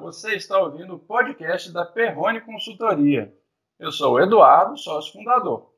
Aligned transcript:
Você 0.00 0.34
está 0.34 0.58
ouvindo 0.58 0.94
o 0.94 0.98
podcast 0.98 1.72
da 1.72 1.84
Perrone 1.84 2.40
Consultoria. 2.40 3.32
Eu 3.78 3.92
sou 3.92 4.14
o 4.14 4.20
Eduardo, 4.20 4.76
sócio 4.76 5.12
fundador. 5.12 5.72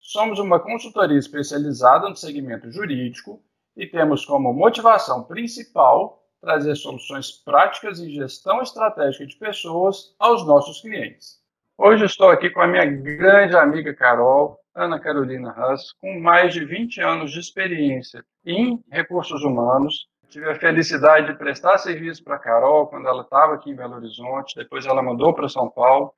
Somos 0.00 0.38
uma 0.38 0.58
consultoria 0.58 1.18
especializada 1.18 2.08
no 2.08 2.16
segmento 2.16 2.70
jurídico 2.70 3.42
e 3.76 3.86
temos 3.86 4.24
como 4.24 4.52
motivação 4.52 5.24
principal 5.24 6.22
trazer 6.40 6.74
soluções 6.74 7.30
práticas 7.30 8.00
e 8.00 8.10
gestão 8.10 8.60
estratégica 8.60 9.26
de 9.26 9.36
pessoas 9.36 10.14
aos 10.18 10.44
nossos 10.44 10.80
clientes. 10.80 11.40
Hoje 11.78 12.04
estou 12.04 12.30
aqui 12.30 12.50
com 12.50 12.60
a 12.60 12.66
minha 12.66 12.84
grande 12.84 13.56
amiga 13.56 13.94
Carol, 13.94 14.58
Ana 14.74 14.98
Carolina 14.98 15.50
Haas, 15.50 15.92
com 16.00 16.18
mais 16.20 16.52
de 16.52 16.64
20 16.64 17.00
anos 17.00 17.30
de 17.30 17.38
experiência 17.38 18.24
em 18.44 18.82
recursos 18.90 19.42
humanos, 19.42 20.08
tive 20.32 20.48
a 20.48 20.54
felicidade 20.54 21.26
de 21.26 21.34
prestar 21.34 21.76
serviço 21.76 22.24
para 22.24 22.36
a 22.36 22.38
Carol 22.38 22.86
quando 22.86 23.06
ela 23.06 23.20
estava 23.20 23.54
aqui 23.54 23.70
em 23.70 23.76
Belo 23.76 23.96
Horizonte, 23.96 24.56
depois 24.56 24.86
ela 24.86 25.02
mandou 25.02 25.34
para 25.34 25.46
São 25.46 25.68
Paulo, 25.68 26.14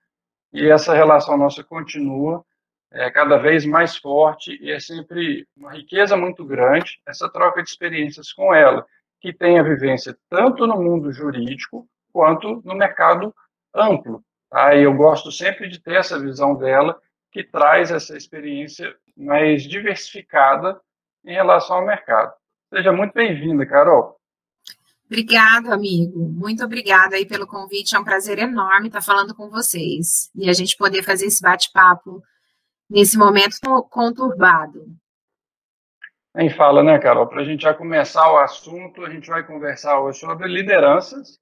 e 0.52 0.70
essa 0.70 0.94
relação 0.94 1.36
nossa 1.36 1.64
continua 1.64 2.44
é, 2.92 3.10
cada 3.10 3.36
vez 3.38 3.66
mais 3.66 3.96
forte 3.96 4.56
e 4.62 4.70
é 4.70 4.78
sempre 4.78 5.48
uma 5.56 5.72
riqueza 5.72 6.16
muito 6.16 6.44
grande 6.44 7.00
essa 7.04 7.28
troca 7.28 7.60
de 7.60 7.68
experiências 7.68 8.32
com 8.32 8.54
ela, 8.54 8.86
que 9.20 9.32
tem 9.32 9.58
a 9.58 9.64
vivência 9.64 10.16
tanto 10.30 10.64
no 10.64 10.80
mundo 10.80 11.12
jurídico 11.12 11.88
quanto 12.12 12.62
no 12.64 12.76
mercado 12.76 13.34
amplo. 13.74 14.22
Tá? 14.48 14.76
E 14.76 14.84
eu 14.84 14.94
gosto 14.94 15.32
sempre 15.32 15.68
de 15.68 15.80
ter 15.80 15.96
essa 15.96 16.20
visão 16.20 16.54
dela, 16.54 16.96
que 17.32 17.42
traz 17.42 17.90
essa 17.90 18.16
experiência 18.16 18.94
mais 19.16 19.64
diversificada 19.64 20.80
em 21.24 21.32
relação 21.32 21.78
ao 21.78 21.86
mercado. 21.86 22.32
Seja 22.74 22.90
muito 22.90 23.12
bem-vinda, 23.12 23.64
Carol. 23.64 24.16
Obrigado, 25.06 25.72
amigo. 25.72 26.18
Muito 26.28 26.64
obrigada 26.64 27.14
aí 27.14 27.24
pelo 27.24 27.46
convite. 27.46 27.94
É 27.94 27.98
um 28.00 28.02
prazer 28.02 28.40
enorme 28.40 28.88
estar 28.88 29.00
falando 29.00 29.32
com 29.32 29.48
vocês 29.48 30.28
e 30.34 30.50
a 30.50 30.52
gente 30.52 30.76
poder 30.76 31.04
fazer 31.04 31.26
esse 31.26 31.40
bate-papo 31.40 32.20
nesse 32.90 33.16
momento 33.16 33.60
conturbado. 33.88 34.86
Nem 36.34 36.50
fala, 36.50 36.82
né, 36.82 36.98
Carol? 36.98 37.28
Para 37.28 37.42
a 37.42 37.44
gente 37.44 37.62
já 37.62 37.72
começar 37.72 38.28
o 38.32 38.38
assunto, 38.38 39.04
a 39.04 39.10
gente 39.10 39.30
vai 39.30 39.46
conversar 39.46 40.00
hoje 40.00 40.18
sobre 40.18 40.48
lideranças, 40.48 41.38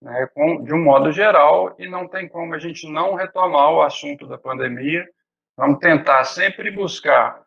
né, 0.00 0.28
com, 0.32 0.62
de 0.62 0.72
um 0.72 0.84
modo 0.84 1.10
geral, 1.10 1.74
e 1.76 1.88
não 1.88 2.06
tem 2.06 2.28
como 2.28 2.54
a 2.54 2.58
gente 2.60 2.88
não 2.88 3.16
retomar 3.16 3.72
o 3.72 3.82
assunto 3.82 4.28
da 4.28 4.38
pandemia. 4.38 5.04
Vamos 5.56 5.80
tentar 5.80 6.22
sempre 6.22 6.70
buscar 6.70 7.42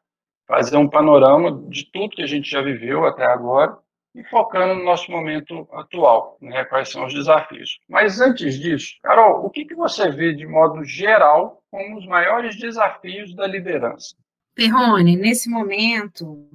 fazer 0.51 0.75
um 0.75 0.89
panorama 0.89 1.63
de 1.69 1.89
tudo 1.89 2.09
que 2.09 2.21
a 2.21 2.27
gente 2.27 2.49
já 2.49 2.61
viveu 2.61 3.05
até 3.05 3.23
agora 3.23 3.77
e 4.13 4.21
focando 4.25 4.75
no 4.75 4.83
nosso 4.83 5.09
momento 5.09 5.65
atual, 5.71 6.37
né, 6.41 6.65
quais 6.65 6.89
são 6.89 7.05
os 7.05 7.13
desafios. 7.13 7.79
Mas 7.87 8.19
antes 8.19 8.59
disso, 8.59 8.95
Carol, 9.01 9.45
o 9.45 9.49
que, 9.49 9.63
que 9.63 9.73
você 9.73 10.11
vê 10.11 10.33
de 10.33 10.45
modo 10.45 10.83
geral 10.83 11.63
como 11.71 11.97
os 11.97 12.05
maiores 12.05 12.57
desafios 12.59 13.33
da 13.33 13.47
liderança? 13.47 14.13
Perrone, 14.53 15.15
nesse 15.15 15.49
momento, 15.49 16.45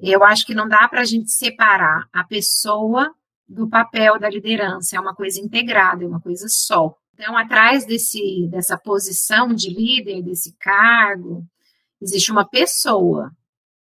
eu 0.00 0.24
acho 0.24 0.46
que 0.46 0.54
não 0.54 0.66
dá 0.66 0.88
para 0.88 1.02
a 1.02 1.04
gente 1.04 1.30
separar 1.30 2.08
a 2.10 2.24
pessoa 2.24 3.14
do 3.46 3.68
papel 3.68 4.18
da 4.18 4.30
liderança, 4.30 4.96
é 4.96 5.00
uma 5.00 5.14
coisa 5.14 5.38
integrada, 5.38 6.02
é 6.02 6.08
uma 6.08 6.20
coisa 6.20 6.46
só. 6.48 6.96
Então, 7.12 7.36
atrás 7.36 7.84
desse, 7.84 8.48
dessa 8.50 8.78
posição 8.78 9.52
de 9.52 9.68
líder, 9.68 10.22
desse 10.22 10.56
cargo, 10.58 11.46
existe 12.00 12.30
uma 12.30 12.48
pessoa 12.48 13.30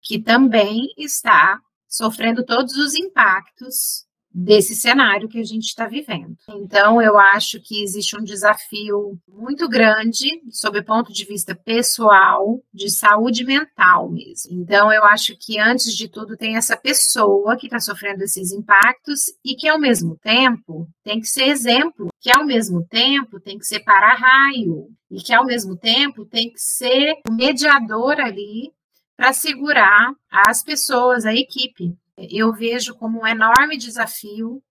que 0.00 0.20
também 0.20 0.92
está 0.96 1.60
sofrendo 1.88 2.44
todos 2.44 2.76
os 2.76 2.94
impactos 2.94 4.06
desse 4.34 4.74
cenário 4.74 5.28
que 5.28 5.38
a 5.38 5.44
gente 5.44 5.66
está 5.66 5.86
vivendo. 5.86 6.36
Então, 6.48 7.00
eu 7.00 7.18
acho 7.18 7.60
que 7.60 7.82
existe 7.82 8.16
um 8.16 8.24
desafio 8.24 9.18
muito 9.28 9.68
grande, 9.68 10.28
sob 10.50 10.78
o 10.78 10.84
ponto 10.84 11.12
de 11.12 11.24
vista 11.24 11.54
pessoal, 11.54 12.60
de 12.72 12.90
saúde 12.90 13.44
mental 13.44 14.10
mesmo. 14.10 14.60
Então, 14.60 14.92
eu 14.92 15.04
acho 15.04 15.36
que, 15.38 15.58
antes 15.58 15.94
de 15.94 16.08
tudo, 16.08 16.36
tem 16.36 16.56
essa 16.56 16.76
pessoa 16.76 17.56
que 17.56 17.66
está 17.66 17.78
sofrendo 17.78 18.22
esses 18.22 18.52
impactos 18.52 19.26
e 19.44 19.54
que, 19.54 19.68
ao 19.68 19.78
mesmo 19.78 20.16
tempo, 20.16 20.88
tem 21.04 21.20
que 21.20 21.26
ser 21.26 21.48
exemplo, 21.48 22.08
que, 22.20 22.30
ao 22.30 22.44
mesmo 22.44 22.86
tempo, 22.86 23.40
tem 23.40 23.58
que 23.58 23.66
ser 23.66 23.80
para-raio 23.80 24.88
e 25.10 25.16
que, 25.16 25.34
ao 25.34 25.44
mesmo 25.44 25.76
tempo, 25.76 26.24
tem 26.24 26.50
que 26.50 26.60
ser 26.60 27.14
o 27.28 27.32
mediador 27.32 28.18
ali 28.18 28.72
para 29.16 29.32
segurar 29.32 30.14
as 30.30 30.62
pessoas, 30.64 31.24
a 31.24 31.34
equipe 31.34 31.94
eu 32.16 32.52
vejo 32.52 32.94
como 32.94 33.22
um 33.22 33.26
enorme 33.26 33.76
desafio 33.76 34.62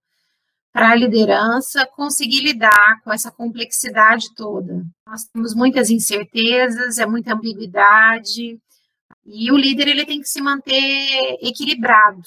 para 0.72 0.90
a 0.90 0.94
liderança 0.94 1.86
conseguir 1.86 2.40
lidar 2.40 3.02
com 3.02 3.12
essa 3.12 3.30
complexidade 3.30 4.34
toda. 4.34 4.84
Nós 5.06 5.24
temos 5.24 5.54
muitas 5.54 5.90
incertezas, 5.90 6.98
é 6.98 7.04
muita 7.04 7.34
ambiguidade, 7.34 8.58
e 9.24 9.52
o 9.52 9.56
líder 9.56 9.88
ele 9.88 10.06
tem 10.06 10.20
que 10.20 10.28
se 10.28 10.40
manter 10.40 11.38
equilibrado, 11.42 12.22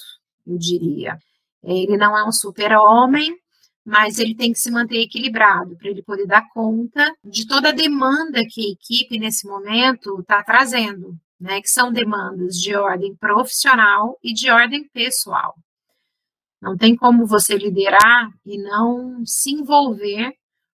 eu 0.46 0.56
diria. 0.56 1.18
Ele 1.62 1.96
não 1.96 2.16
é 2.16 2.24
um 2.24 2.30
super-homem, 2.30 3.36
mas 3.84 4.18
ele 4.18 4.34
tem 4.34 4.52
que 4.52 4.60
se 4.60 4.70
manter 4.70 5.00
equilibrado 5.00 5.76
para 5.76 5.88
ele 5.88 6.02
poder 6.02 6.26
dar 6.26 6.48
conta 6.50 7.14
de 7.24 7.46
toda 7.46 7.70
a 7.70 7.72
demanda 7.72 8.44
que 8.48 8.60
a 8.60 8.72
equipe 8.72 9.18
nesse 9.18 9.46
momento 9.46 10.20
está 10.20 10.42
trazendo 10.42 11.18
né, 11.38 11.60
que 11.60 11.68
são 11.68 11.92
demandas 11.92 12.56
de 12.56 12.74
ordem 12.74 13.14
profissional 13.16 14.18
e 14.22 14.32
de 14.32 14.50
ordem 14.50 14.88
pessoal. 14.88 15.54
Não 16.60 16.76
tem 16.76 16.96
como 16.96 17.26
você 17.26 17.56
liderar 17.56 18.30
e 18.44 18.58
não 18.58 19.24
se 19.24 19.50
envolver 19.50 20.32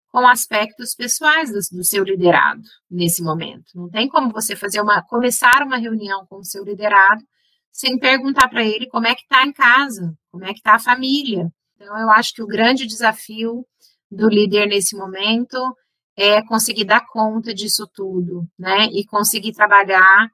com 0.10 0.28
aspectos 0.28 0.94
pessoais 0.94 1.52
do, 1.52 1.78
do, 1.78 1.84
seu 1.84 2.04
liderado 2.04 2.62
nesse 2.90 3.24
momento. 3.24 3.72
Não 3.74 3.90
tem 3.90 4.08
como 4.08 4.32
você 4.32 4.56
fazer 4.56 4.82
uma 4.82 5.02
começar 5.02 5.64
uma 5.64 5.78
reunião 5.78 6.26
com 6.28 6.38
o 6.38 6.46
seu 6.46 6.64
liderado 6.64 7.24
sem 7.72 7.98
perguntar 7.98 8.50
para 8.50 8.64
ele 8.64 8.88
como 8.88 9.08
é 9.08 9.16
que 9.16 9.22
está 9.22 9.44
em 9.46 9.54
casa, 9.54 10.14
como 10.30 10.44
é 10.44 10.50
que 10.50 10.60
está 10.60 10.76
a 10.76 10.80
família. 10.80 11.50
Então 11.76 11.98
eu 11.98 12.10
acho 12.10 12.34
que 12.34 12.44
o 12.44 12.48
grande 12.48 12.86
desafio 12.86 13.66
do 14.12 14.28
líder 14.28 14.68
nesse 14.68 14.96
momento 14.96 15.58
é 16.16 16.42
conseguir 16.44 16.84
dar 16.84 17.08
conta 17.08 17.54
disso 17.54 17.90
tudo, 17.94 18.46
né? 18.60 18.86
E 18.92 19.06
conseguir 19.06 19.54
trabalhar 19.54 20.30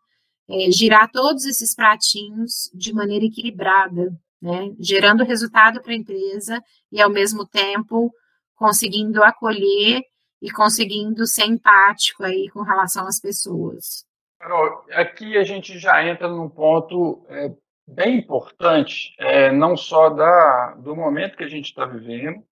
é, 0.49 0.71
girar 0.71 1.11
todos 1.11 1.45
esses 1.45 1.75
pratinhos 1.75 2.71
de 2.73 2.93
maneira 2.93 3.25
equilibrada, 3.25 4.17
né, 4.41 4.73
gerando 4.79 5.23
resultado 5.23 5.81
para 5.81 5.91
a 5.91 5.95
empresa 5.95 6.63
e, 6.91 7.01
ao 7.01 7.09
mesmo 7.09 7.45
tempo, 7.45 8.13
conseguindo 8.55 9.23
acolher 9.23 10.03
e 10.41 10.51
conseguindo 10.51 11.25
ser 11.25 11.45
empático 11.45 12.23
aí 12.23 12.49
com 12.49 12.61
relação 12.61 13.07
às 13.07 13.19
pessoas. 13.19 14.05
Carol, 14.39 14.85
aqui 14.91 15.37
a 15.37 15.43
gente 15.43 15.79
já 15.79 16.05
entra 16.05 16.27
num 16.27 16.47
ponto 16.47 17.25
é, 17.27 17.51
bem 17.87 18.17
importante, 18.17 19.15
é, 19.17 19.51
não 19.51 19.75
só 19.75 20.09
da, 20.09 20.75
do 20.75 20.95
momento 20.95 21.35
que 21.35 21.43
a 21.43 21.49
gente 21.49 21.65
está 21.65 21.85
vivendo, 21.85 22.43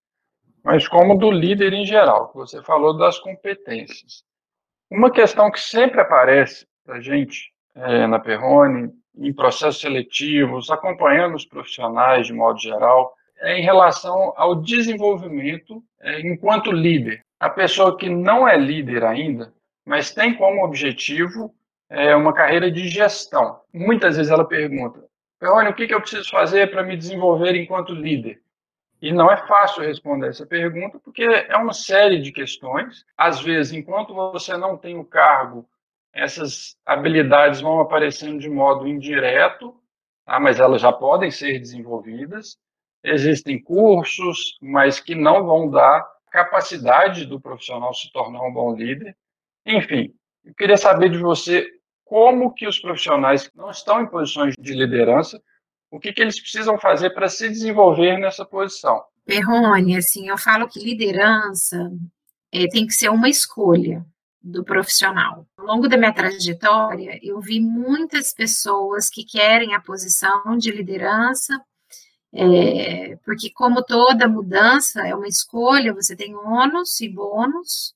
mas 0.63 0.88
como 0.88 1.16
do 1.16 1.29
líder 1.29 1.73
em 1.73 1.85
geral, 1.85 2.29
que 2.29 2.38
você 2.38 2.61
falou 2.63 2.97
das 2.97 3.19
competências. 3.19 4.23
Uma 4.89 5.11
questão 5.11 5.51
que 5.51 5.59
sempre 5.59 6.01
aparece 6.01 6.67
para 6.84 6.95
a 6.95 7.01
gente 7.01 7.53
é, 7.75 8.07
na 8.07 8.19
Perrone, 8.19 8.91
em 9.17 9.33
processos 9.33 9.81
seletivos, 9.81 10.69
acompanhando 10.69 11.35
os 11.35 11.45
profissionais 11.45 12.27
de 12.27 12.33
modo 12.33 12.59
geral, 12.59 13.13
é 13.39 13.59
em 13.59 13.63
relação 13.63 14.33
ao 14.37 14.55
desenvolvimento 14.55 15.83
é, 16.01 16.21
enquanto 16.21 16.71
líder. 16.71 17.23
A 17.39 17.49
pessoa 17.49 17.97
que 17.97 18.09
não 18.09 18.47
é 18.47 18.57
líder 18.57 19.03
ainda, 19.03 19.53
mas 19.85 20.13
tem 20.13 20.33
como 20.33 20.63
objetivo 20.63 21.53
é, 21.89 22.15
uma 22.15 22.33
carreira 22.33 22.72
de 22.72 22.87
gestão. 22.87 23.59
Muitas 23.73 24.17
vezes 24.17 24.31
ela 24.31 24.45
pergunta, 24.45 25.03
Perrone, 25.39 25.69
o 25.69 25.73
que, 25.73 25.87
que 25.87 25.93
eu 25.93 26.01
preciso 26.01 26.29
fazer 26.29 26.71
para 26.71 26.83
me 26.83 26.95
desenvolver 26.95 27.55
enquanto 27.55 27.93
líder? 27.93 28.41
E 29.01 29.11
não 29.11 29.29
é 29.29 29.37
fácil 29.45 29.83
responder 29.83 30.29
essa 30.29 30.45
pergunta, 30.45 30.99
porque 31.03 31.23
é 31.23 31.55
uma 31.57 31.73
série 31.73 32.19
de 32.19 32.31
questões. 32.31 33.05
Às 33.17 33.41
vezes, 33.41 33.73
enquanto 33.73 34.13
você 34.13 34.57
não 34.57 34.78
tem 34.78 34.97
o 34.97 35.05
cargo 35.05 35.67
essas 36.16 36.78
habilidades 36.85 37.59
vão 37.59 37.82
aparecendo 37.82 38.40
de 38.40 38.50
modo 38.50 38.88
indireto, 38.88 39.76
tá? 40.26 40.40
mas 40.40 40.62
elas 40.62 40.82
já 40.82 40.91
podem 40.91 41.29
ser 41.29 41.59
desenvolvidas. 41.59 42.58
Existem 43.03 43.62
cursos, 43.62 44.58
mas 44.62 45.00
que 45.00 45.14
não 45.14 45.46
vão 45.46 45.70
dar 45.70 46.08
capacidade 46.32 47.26
do 47.26 47.40
profissional 47.40 47.94
se 47.94 48.12
tornar 48.12 48.41
um 48.44 48.53
bom 48.53 48.73
líder. 48.73 49.16
Enfim, 49.66 50.14
eu 50.44 50.53
queria 50.56 50.78
saber 50.78 51.09
de 51.09 51.17
você 51.17 51.67
como 52.06 52.53
que 52.53 52.66
os 52.66 52.79
profissionais 52.79 53.47
que 53.47 53.58
não 53.58 53.70
estão 53.70 54.02
em 54.02 54.08
posições 54.08 54.53
de 54.58 54.73
liderança, 54.73 55.41
o 55.91 56.00
que, 56.00 56.14
que 56.14 56.22
eles 56.22 56.40
precisam 56.40 56.78
fazer 56.79 57.09
para 57.12 57.28
se 57.28 57.50
desenvolver 57.50 58.17
nessa 58.17 58.46
posição. 58.46 59.03
Perrone, 59.26 59.97
assim, 59.97 60.29
eu 60.29 60.38
falo 60.38 60.67
que 60.67 60.79
liderança 60.79 61.91
é, 62.53 62.67
tem 62.67 62.85
que 62.85 62.94
ser 62.94 63.09
uma 63.09 63.28
escolha 63.28 64.06
do 64.45 64.63
profissional. 64.63 65.47
Ao 65.57 65.65
longo 65.65 65.87
da 65.89 65.97
minha 65.97 66.13
trajetória, 66.13 67.19
eu 67.23 67.39
vi 67.41 67.59
muitas 67.59 68.33
pessoas 68.33 69.09
que 69.09 69.23
querem 69.25 69.73
a 69.75 69.81
posição 69.81 70.57
de 70.57 70.71
liderança 70.71 71.53
É, 72.37 73.15
porque, 73.25 73.49
como 73.51 73.81
toda 73.83 74.27
mudança 74.27 75.07
é 75.07 75.15
uma 75.15 75.27
escolha, 75.27 75.93
você 75.93 76.15
tem 76.15 76.35
ônus 76.35 76.99
e 77.01 77.07
bônus, 77.09 77.95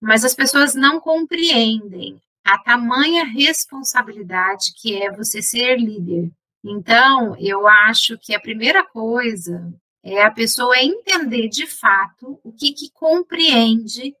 mas 0.00 0.24
as 0.24 0.34
pessoas 0.34 0.74
não 0.74 1.00
compreendem 1.00 2.20
a 2.44 2.58
tamanha 2.58 3.24
responsabilidade 3.24 4.72
que 4.80 5.02
é 5.02 5.10
você 5.10 5.40
ser 5.42 5.76
líder. 5.78 6.30
Então, 6.64 7.36
eu 7.38 7.66
acho 7.66 8.18
que 8.18 8.34
a 8.34 8.40
primeira 8.40 8.84
coisa 8.84 9.72
é 10.02 10.22
a 10.22 10.30
pessoa 10.30 10.76
entender 10.78 11.48
de 11.48 11.66
fato 11.66 12.38
o 12.44 12.52
que, 12.52 12.72
que 12.72 12.90
compreende 12.92 14.14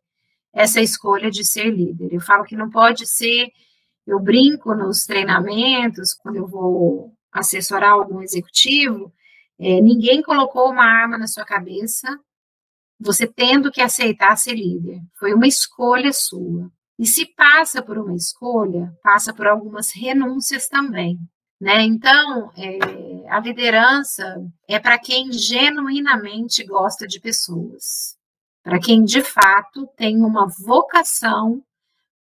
essa 0.52 0.80
escolha 0.80 1.30
de 1.30 1.44
ser 1.44 1.70
líder. 1.70 2.12
Eu 2.12 2.20
falo 2.20 2.44
que 2.44 2.56
não 2.56 2.68
pode 2.68 3.06
ser, 3.06 3.50
eu 4.06 4.20
brinco 4.20 4.74
nos 4.74 5.04
treinamentos, 5.04 6.12
quando 6.14 6.36
eu 6.36 6.46
vou 6.46 7.12
assessorar 7.32 7.92
algum 7.92 8.20
executivo, 8.22 9.12
é, 9.58 9.80
ninguém 9.80 10.22
colocou 10.22 10.70
uma 10.70 10.84
arma 10.84 11.16
na 11.16 11.26
sua 11.26 11.44
cabeça, 11.44 12.18
você 12.98 13.26
tendo 13.26 13.70
que 13.70 13.80
aceitar 13.80 14.36
ser 14.36 14.54
líder. 14.54 15.00
Foi 15.18 15.32
uma 15.32 15.46
escolha 15.46 16.12
sua. 16.12 16.70
E 16.98 17.06
se 17.06 17.26
passa 17.26 17.82
por 17.82 17.98
uma 17.98 18.14
escolha, 18.14 18.92
passa 19.02 19.32
por 19.32 19.46
algumas 19.46 19.90
renúncias 19.92 20.68
também. 20.68 21.18
Né? 21.60 21.82
Então, 21.82 22.52
é, 22.56 23.28
a 23.28 23.38
liderança 23.38 24.36
é 24.68 24.78
para 24.78 24.98
quem 24.98 25.32
genuinamente 25.32 26.64
gosta 26.64 27.06
de 27.06 27.20
pessoas, 27.20 28.16
para 28.62 28.78
quem 28.78 29.04
de 29.04 29.22
fato 29.22 29.88
tem 29.96 30.22
uma 30.22 30.46
vocação 30.46 31.62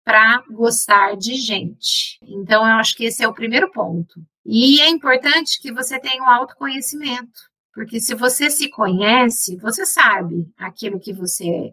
para 0.02 0.42
gostar 0.50 1.16
de 1.16 1.34
gente. 1.34 2.18
Então, 2.22 2.66
eu 2.66 2.74
acho 2.76 2.96
que 2.96 3.04
esse 3.04 3.22
é 3.22 3.28
o 3.28 3.34
primeiro 3.34 3.70
ponto. 3.70 4.20
E 4.44 4.80
é 4.80 4.88
importante 4.88 5.60
que 5.60 5.70
você 5.70 6.00
tenha 6.00 6.22
um 6.22 6.28
autoconhecimento, 6.28 7.40
porque 7.74 8.00
se 8.00 8.14
você 8.14 8.50
se 8.50 8.70
conhece, 8.70 9.56
você 9.58 9.84
sabe 9.84 10.50
aquilo 10.56 10.98
que 10.98 11.12
você 11.12 11.70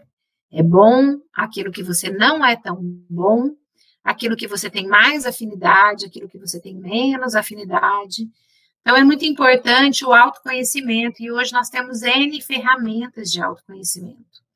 é 0.51 0.61
bom, 0.61 1.17
aquilo 1.33 1.71
que 1.71 1.81
você 1.81 2.09
não 2.09 2.45
é 2.45 2.55
tão 2.55 2.77
bom, 3.09 3.51
aquilo 4.03 4.35
que 4.35 4.47
você 4.47 4.69
tem 4.69 4.87
mais 4.87 5.25
afinidade, 5.25 6.05
aquilo 6.05 6.29
que 6.29 6.37
você 6.37 6.61
tem 6.61 6.75
menos 6.75 7.35
afinidade. 7.35 8.27
Então, 8.81 8.95
é 8.95 9.03
muito 9.03 9.25
importante 9.25 10.05
o 10.05 10.13
autoconhecimento, 10.13 11.23
e 11.23 11.31
hoje 11.31 11.51
nós 11.53 11.69
temos 11.69 12.03
N 12.03 12.41
ferramentas 12.41 13.31
de 13.31 13.41
autoconhecimento 13.41 14.46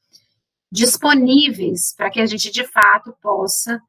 disponíveis 0.71 1.93
para 1.95 2.09
que 2.09 2.21
a 2.21 2.25
gente, 2.25 2.49
de 2.49 2.65
fato, 2.65 3.13
possa 3.21 3.81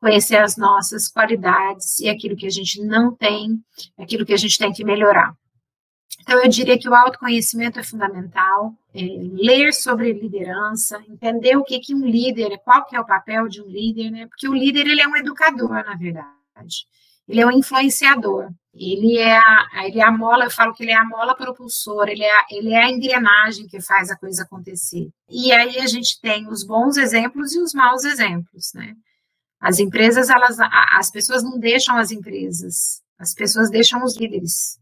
conhecer 0.00 0.36
as 0.36 0.56
nossas 0.56 1.08
qualidades 1.08 1.98
e 2.00 2.08
aquilo 2.08 2.36
que 2.36 2.46
a 2.46 2.50
gente 2.50 2.82
não 2.82 3.14
tem, 3.14 3.62
aquilo 3.98 4.26
que 4.26 4.34
a 4.34 4.36
gente 4.36 4.58
tem 4.58 4.72
que 4.72 4.84
melhorar. 4.84 5.34
Então, 6.20 6.42
eu 6.42 6.48
diria 6.48 6.78
que 6.78 6.88
o 6.88 6.94
autoconhecimento 6.94 7.78
é 7.78 7.84
fundamental, 7.84 8.74
é, 8.92 9.00
ler 9.00 9.72
sobre 9.72 10.12
liderança, 10.12 11.00
entender 11.08 11.56
o 11.56 11.62
que, 11.62 11.78
que 11.78 11.94
um 11.94 12.04
líder, 12.04 12.58
qual 12.64 12.84
que 12.84 12.96
é 12.96 13.00
o 13.00 13.06
papel 13.06 13.48
de 13.48 13.62
um 13.62 13.66
líder, 13.66 14.10
né? 14.10 14.26
Porque 14.26 14.48
o 14.48 14.54
líder, 14.54 14.86
ele 14.86 15.00
é 15.00 15.06
um 15.06 15.16
educador, 15.16 15.70
na 15.70 15.94
verdade. 15.94 16.86
Ele 17.28 17.40
é 17.40 17.46
um 17.46 17.50
influenciador. 17.50 18.50
Ele 18.78 19.16
é 19.16 19.38
a, 19.38 19.86
ele 19.86 20.00
é 20.00 20.04
a 20.04 20.10
mola, 20.10 20.44
eu 20.44 20.50
falo 20.50 20.74
que 20.74 20.82
ele 20.82 20.92
é 20.92 20.96
a 20.96 21.04
mola 21.04 21.34
propulsora, 21.34 22.12
ele 22.12 22.22
é 22.22 22.30
a, 22.30 22.46
ele 22.50 22.72
é 22.74 22.84
a 22.84 22.90
engrenagem 22.90 23.66
que 23.66 23.80
faz 23.80 24.10
a 24.10 24.16
coisa 24.16 24.42
acontecer. 24.42 25.08
E 25.30 25.50
aí 25.50 25.78
a 25.78 25.86
gente 25.86 26.20
tem 26.20 26.46
os 26.46 26.62
bons 26.62 26.98
exemplos 26.98 27.54
e 27.54 27.60
os 27.60 27.72
maus 27.72 28.04
exemplos, 28.04 28.72
né? 28.74 28.94
As 29.58 29.78
empresas, 29.78 30.28
elas, 30.28 30.58
as 30.92 31.10
pessoas 31.10 31.42
não 31.42 31.58
deixam 31.58 31.96
as 31.96 32.10
empresas, 32.10 33.02
as 33.18 33.32
pessoas 33.32 33.70
deixam 33.70 34.04
os 34.04 34.14
líderes. 34.16 34.78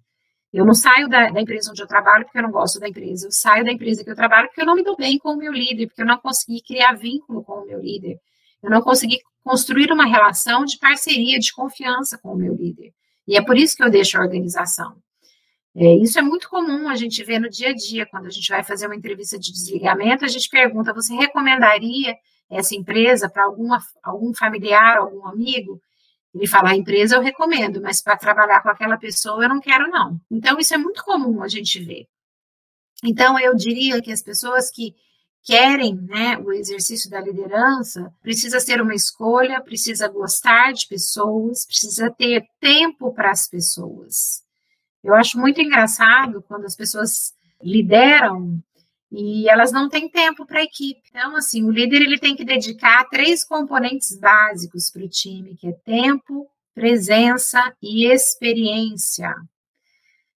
Eu 0.52 0.64
não 0.64 0.74
saio 0.74 1.08
da, 1.08 1.30
da, 1.30 1.40
empresa 1.40 1.70
onde 1.70 1.82
eu 1.82 1.86
trabalho 1.86 2.24
porque 2.24 2.38
eu 2.38 2.42
não 2.42 2.50
gosto 2.50 2.80
da 2.80 2.88
empresa. 2.88 3.26
Eu 3.26 3.32
saio 3.32 3.64
da 3.64 3.72
empresa 3.72 4.04
que 4.04 4.10
eu 4.10 4.14
trabalho 4.14 4.48
porque 4.48 4.60
eu 4.60 4.66
não 4.66 4.74
me 4.74 4.84
dou 4.84 4.96
bem 4.96 5.18
com 5.18 5.32
o 5.32 5.36
meu 5.36 5.52
líder, 5.52 5.86
porque 5.86 6.02
eu 6.02 6.06
não 6.06 6.18
consegui 6.18 6.62
criar 6.62 6.92
vínculo 6.94 7.42
com 7.44 7.54
o 7.54 7.66
meu 7.66 7.80
líder. 7.80 8.20
Eu 8.62 8.70
não 8.70 8.80
consegui 8.80 9.18
construir 9.44 9.92
uma 9.92 10.06
relação 10.06 10.64
de 10.64 10.78
parceria, 10.78 11.38
de 11.38 11.52
confiança 11.52 12.18
com 12.18 12.32
o 12.32 12.36
meu 12.36 12.54
líder. 12.54 12.92
E 13.28 13.36
é 13.36 13.42
por 13.42 13.56
isso 13.56 13.76
que 13.76 13.84
eu 13.84 13.90
deixo 13.90 14.16
a 14.16 14.22
organização. 14.22 14.96
É, 15.76 15.94
isso 15.96 16.18
é 16.18 16.22
muito 16.22 16.48
comum 16.48 16.88
a 16.88 16.94
gente 16.94 17.22
ver 17.22 17.38
no 17.38 17.50
dia 17.50 17.70
a 17.70 17.74
dia, 17.74 18.06
quando 18.06 18.26
a 18.26 18.30
gente 18.30 18.48
vai 18.48 18.62
fazer 18.62 18.86
uma 18.86 18.96
entrevista 18.96 19.38
de 19.38 19.52
desligamento, 19.52 20.24
a 20.24 20.28
gente 20.28 20.48
pergunta: 20.48 20.94
você 20.94 21.14
recomendaria 21.14 22.16
essa 22.48 22.74
empresa 22.74 23.28
para 23.28 23.44
algum 24.02 24.34
familiar, 24.34 24.98
algum 24.98 25.26
amigo? 25.26 25.80
Ele 26.34 26.48
fala, 26.48 26.70
a 26.70 26.76
empresa 26.76 27.14
eu 27.14 27.20
recomendo, 27.20 27.80
mas 27.80 28.02
para 28.02 28.16
trabalhar 28.16 28.60
com 28.60 28.68
aquela 28.68 28.96
pessoa 28.96 29.44
eu 29.44 29.48
não 29.48 29.60
quero, 29.60 29.88
não. 29.88 30.20
Então, 30.28 30.58
isso 30.58 30.74
é 30.74 30.76
muito 30.76 31.04
comum 31.04 31.42
a 31.42 31.48
gente 31.48 31.78
ver. 31.78 32.08
Então, 33.04 33.38
eu 33.38 33.54
diria 33.54 34.02
que 34.02 34.10
as 34.10 34.20
pessoas 34.20 34.68
que 34.68 34.96
querem 35.44 35.94
né, 35.94 36.38
o 36.38 36.50
exercício 36.52 37.10
da 37.10 37.20
liderança, 37.20 38.12
precisa 38.22 38.58
ser 38.58 38.80
uma 38.80 38.94
escolha, 38.94 39.60
precisa 39.60 40.08
gostar 40.08 40.72
de 40.72 40.88
pessoas, 40.88 41.66
precisa 41.66 42.10
ter 42.10 42.46
tempo 42.58 43.12
para 43.12 43.30
as 43.30 43.46
pessoas. 43.46 44.42
Eu 45.02 45.14
acho 45.14 45.38
muito 45.38 45.60
engraçado 45.60 46.42
quando 46.48 46.64
as 46.64 46.74
pessoas 46.74 47.34
lideram 47.62 48.58
e 49.12 49.48
elas 49.48 49.70
não 49.70 49.88
têm 49.88 50.08
tempo 50.08 50.46
para 50.46 50.60
a 50.60 50.64
equipe. 50.64 51.02
Então, 51.10 51.36
assim, 51.36 51.62
o 51.62 51.70
líder 51.70 52.00
ele 52.02 52.18
tem 52.18 52.34
que 52.34 52.44
dedicar 52.44 53.04
três 53.10 53.44
componentes 53.44 54.18
básicos 54.18 54.90
para 54.90 55.04
o 55.04 55.08
time, 55.08 55.56
que 55.56 55.68
é 55.68 55.72
tempo, 55.84 56.48
presença 56.74 57.72
e 57.82 58.06
experiência. 58.06 59.32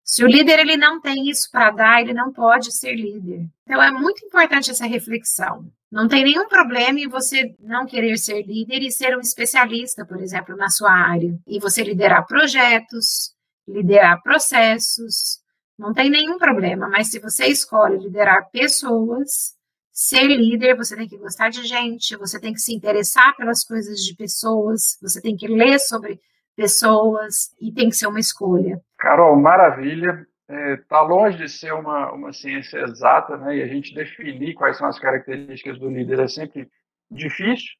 Se 0.09 0.23
o 0.23 0.27
líder 0.27 0.59
ele 0.59 0.77
não 0.77 1.01
tem 1.01 1.29
isso 1.29 1.51
para 1.51 1.69
dar, 1.69 2.01
ele 2.01 2.13
não 2.13 2.31
pode 2.31 2.71
ser 2.71 2.95
líder. 2.95 3.45
Então 3.63 3.83
é 3.83 3.91
muito 3.91 4.25
importante 4.25 4.71
essa 4.71 4.85
reflexão. 4.85 5.69
Não 5.91 6.07
tem 6.07 6.23
nenhum 6.23 6.47
problema 6.47 6.97
em 6.97 7.09
você 7.09 7.53
não 7.59 7.85
querer 7.85 8.17
ser 8.17 8.41
líder 8.43 8.81
e 8.81 8.91
ser 8.91 9.17
um 9.17 9.19
especialista, 9.19 10.05
por 10.05 10.21
exemplo, 10.21 10.55
na 10.55 10.69
sua 10.69 10.91
área. 10.91 11.37
E 11.45 11.59
você 11.59 11.83
liderar 11.83 12.25
projetos, 12.25 13.33
liderar 13.67 14.23
processos, 14.23 15.41
não 15.77 15.93
tem 15.93 16.09
nenhum 16.09 16.37
problema, 16.37 16.87
mas 16.87 17.09
se 17.09 17.19
você 17.19 17.45
escolhe 17.47 17.97
liderar 17.97 18.49
pessoas, 18.49 19.55
ser 19.91 20.25
líder, 20.25 20.77
você 20.77 20.95
tem 20.95 21.07
que 21.07 21.17
gostar 21.17 21.49
de 21.49 21.65
gente, 21.65 22.15
você 22.15 22.39
tem 22.39 22.53
que 22.53 22.61
se 22.61 22.73
interessar 22.73 23.35
pelas 23.35 23.63
coisas 23.63 23.99
de 23.99 24.15
pessoas, 24.15 24.97
você 25.01 25.21
tem 25.21 25.35
que 25.35 25.47
ler 25.47 25.79
sobre 25.79 26.19
pessoas 26.55 27.51
e 27.59 27.73
tem 27.73 27.89
que 27.89 27.95
ser 27.95 28.07
uma 28.07 28.21
escolha. 28.21 28.81
Carol, 28.97 29.35
maravilha. 29.35 30.25
Está 30.49 30.55
é, 30.55 30.77
tá 30.77 31.01
longe 31.01 31.37
de 31.37 31.49
ser 31.49 31.73
uma, 31.73 32.11
uma 32.11 32.31
ciência 32.31 32.79
exata, 32.79 33.35
né? 33.37 33.57
E 33.57 33.63
a 33.63 33.67
gente 33.67 33.93
definir 33.93 34.53
quais 34.53 34.77
são 34.77 34.87
as 34.87 34.97
características 34.97 35.77
do 35.77 35.89
líder 35.89 36.19
é 36.19 36.27
sempre 36.27 36.69
difícil, 37.11 37.73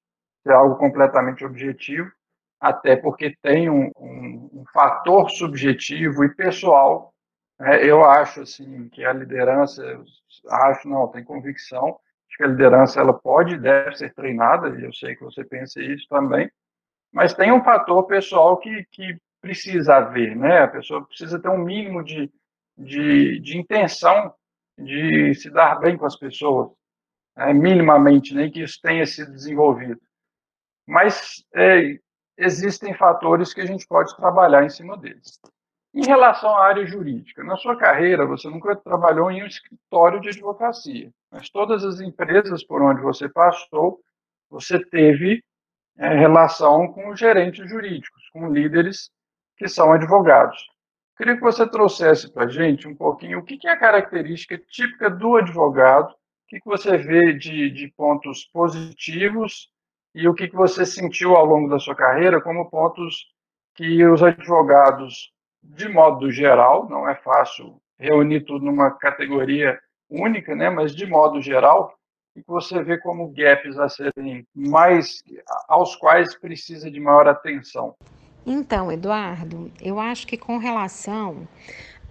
é 0.45 0.51
algo 0.51 0.75
completamente 0.75 1.45
objetivo, 1.45 2.12
até 2.59 2.95
porque 2.95 3.36
tem 3.41 3.69
um, 3.69 3.89
um, 3.97 4.50
um 4.53 4.63
fator 4.74 5.29
subjetivo 5.29 6.25
e 6.25 6.36
pessoal 6.36 7.13
é, 7.59 7.83
eu 7.83 8.05
acho 8.05 8.41
assim 8.41 8.88
que 8.89 9.03
a 9.03 9.12
liderança, 9.12 9.81
acho 10.47 10.88
não, 10.88 11.07
tem 11.07 11.24
convicção 11.24 12.00
que 12.36 12.43
a 12.43 12.47
liderança 12.47 13.00
ela 13.00 13.13
pode 13.13 13.55
e 13.55 13.59
deve 13.59 13.95
ser 13.95 14.13
treinada, 14.13 14.69
e 14.69 14.83
eu 14.83 14.93
sei 14.93 15.15
que 15.15 15.24
você 15.24 15.43
pensa 15.43 15.81
isso 15.81 16.07
também, 16.07 16.51
mas 17.12 17.33
tem 17.33 17.51
um 17.51 17.63
fator 17.63 18.05
pessoal 18.05 18.57
que, 18.57 18.86
que 18.91 19.17
precisa 19.48 19.96
haver, 19.96 20.36
né? 20.36 20.60
A 20.60 20.68
pessoa 20.68 21.06
precisa 21.06 21.39
ter 21.39 21.50
um 21.50 21.58
mínimo 21.58 22.04
de, 22.04 22.30
de, 22.77 23.39
de 23.39 23.58
intenção 23.58 24.34
de 24.77 25.34
se 25.36 25.50
dar 25.50 25.80
bem 25.80 25.98
com 25.98 26.06
as 26.06 26.18
pessoas, 26.18 26.70
né? 27.36 27.54
minimamente, 27.54 28.36
nem 28.36 28.51
que 28.51 28.62
isso 28.62 28.80
tenha 28.82 29.06
sido 29.06 29.32
desenvolvido. 29.32 30.00
Mas 30.86 31.44
é, 31.56 31.98
existem 32.38 32.94
fatores 32.94 33.54
que 33.54 33.62
a 33.62 33.66
gente 33.66 33.88
pode 33.88 34.16
trabalhar 34.18 34.63
em 34.63 34.70
cima 34.70 34.98
deles. 34.98 35.39
Em 35.94 36.06
relação 36.06 36.56
à 36.56 36.66
área 36.66 36.86
jurídica, 36.86 37.44
na 37.44 37.56
sua 37.56 37.75
carreira 37.77 38.25
você 38.25 38.50
nunca 38.50 38.75
trabalhou 38.75 39.32
em 39.32 39.42
um 39.42 39.48
escritório 39.48 40.20
de 40.20 40.30
advocacia, 40.30 41.10
mas 41.32 41.50
todas 41.50 41.84
as 41.84 42.01
empresas 42.01 42.63
por 42.63 42.82
onde 42.82 43.01
você 43.01 43.27
passou, 43.30 44.00
você 44.50 44.80
teve 44.86 45.42
é, 45.98 46.13
relação 46.13 46.88
com 46.89 47.16
gerentes 47.16 47.68
jurídicos, 47.68 48.30
com 48.32 48.51
líderes 48.51 49.10
que 49.57 49.67
são 49.67 49.91
advogados. 49.91 50.57
Queria 51.17 51.35
que 51.35 51.41
você 51.41 51.67
trouxesse 51.67 52.31
para 52.31 52.45
a 52.45 52.47
gente 52.47 52.87
um 52.87 52.95
pouquinho 52.95 53.39
o 53.39 53.43
que, 53.43 53.59
é 53.67 53.71
a 53.71 53.79
característica 53.79 54.57
típica 54.69 55.09
do 55.09 55.35
advogado, 55.35 56.11
o 56.11 56.47
que, 56.47 56.59
você 56.63 56.97
vê 56.97 57.33
de, 57.33 57.71
de 57.71 57.87
pontos 57.97 58.45
positivos 58.45 59.69
e 60.13 60.27
o 60.27 60.33
que, 60.33 60.47
que 60.47 60.55
você 60.55 60.85
sentiu 60.85 61.35
ao 61.35 61.45
longo 61.45 61.69
da 61.69 61.79
sua 61.79 61.95
carreira 61.95 62.39
como 62.39 62.69
pontos 62.69 63.25
que 63.73 64.05
os 64.05 64.21
advogados 64.21 65.31
de 65.63 65.89
modo 65.89 66.31
geral, 66.31 66.87
não 66.87 67.09
é 67.09 67.15
fácil 67.15 67.81
reunir 67.99 68.41
tudo 68.41 68.65
numa 68.65 68.91
categoria 68.91 69.79
única, 70.09 70.55
né? 70.55 70.69
mas 70.69 70.95
de 70.95 71.05
modo 71.05 71.41
geral, 71.41 71.93
e 72.35 72.41
que 72.41 72.47
você 72.47 72.81
vê 72.83 72.97
como 72.99 73.33
gaps 73.33 73.77
a 73.79 73.89
serem 73.89 74.47
mais, 74.55 75.23
aos 75.67 75.95
quais 75.95 76.35
precisa 76.39 76.89
de 76.89 76.99
maior 76.99 77.27
atenção. 77.27 77.95
Então, 78.50 78.89
Eduardo, 78.89 79.70
eu 79.82 80.00
acho 80.00 80.25
que 80.25 80.38
com 80.38 80.58
relação 80.58 81.46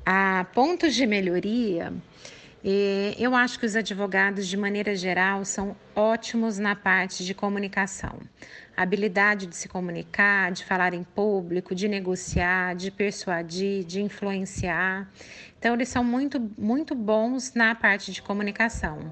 a 0.04 0.44
pontos 0.52 0.94
de 0.94 1.06
melhoria, 1.06 1.94
eu 3.18 3.34
acho 3.34 3.58
que 3.58 3.64
os 3.64 3.74
advogados, 3.74 4.46
de 4.46 4.54
maneira 4.54 4.94
geral, 4.94 5.46
são 5.46 5.74
ótimos 5.94 6.58
na 6.58 6.76
parte 6.76 7.24
de 7.24 7.32
comunicação. 7.32 8.20
A 8.76 8.82
habilidade 8.82 9.46
de 9.46 9.56
se 9.56 9.66
comunicar, 9.66 10.52
de 10.52 10.62
falar 10.62 10.92
em 10.92 11.02
público, 11.02 11.74
de 11.74 11.88
negociar, 11.88 12.76
de 12.76 12.90
persuadir, 12.90 13.82
de 13.84 14.02
influenciar. 14.02 15.10
Então, 15.58 15.72
eles 15.72 15.88
são 15.88 16.04
muito, 16.04 16.38
muito 16.58 16.94
bons 16.94 17.54
na 17.54 17.74
parte 17.74 18.12
de 18.12 18.20
comunicação 18.20 19.10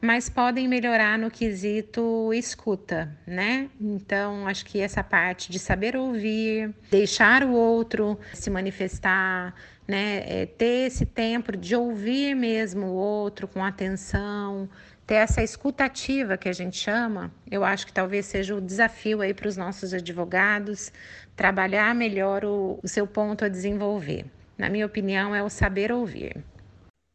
mas 0.00 0.28
podem 0.28 0.66
melhorar 0.66 1.18
no 1.18 1.30
quesito 1.30 2.32
escuta, 2.32 3.16
né? 3.26 3.68
Então, 3.80 4.46
acho 4.46 4.64
que 4.64 4.80
essa 4.80 5.04
parte 5.04 5.50
de 5.50 5.58
saber 5.58 5.96
ouvir, 5.96 6.74
deixar 6.90 7.42
o 7.44 7.52
outro 7.52 8.18
se 8.32 8.48
manifestar, 8.48 9.54
né? 9.86 10.24
É, 10.26 10.46
ter 10.46 10.86
esse 10.86 11.04
tempo 11.04 11.56
de 11.56 11.76
ouvir 11.76 12.34
mesmo 12.34 12.86
o 12.86 12.94
outro 12.94 13.46
com 13.46 13.64
atenção, 13.64 14.68
ter 15.06 15.16
essa 15.16 15.42
escutativa 15.42 16.36
que 16.36 16.48
a 16.48 16.52
gente 16.52 16.76
chama, 16.76 17.32
eu 17.50 17.64
acho 17.64 17.86
que 17.86 17.92
talvez 17.92 18.26
seja 18.26 18.54
o 18.54 18.60
desafio 18.60 19.20
aí 19.20 19.34
para 19.34 19.48
os 19.48 19.56
nossos 19.56 19.92
advogados 19.92 20.92
trabalhar 21.34 21.94
melhor 21.94 22.44
o, 22.44 22.78
o 22.82 22.86
seu 22.86 23.06
ponto 23.06 23.44
a 23.44 23.48
desenvolver. 23.48 24.24
Na 24.56 24.68
minha 24.68 24.86
opinião, 24.86 25.34
é 25.34 25.42
o 25.42 25.48
saber 25.48 25.90
ouvir. 25.90 26.36